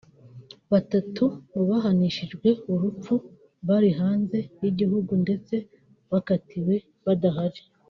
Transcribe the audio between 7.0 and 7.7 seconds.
badahari